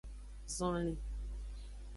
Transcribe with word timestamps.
Zonlin. 0.47 0.97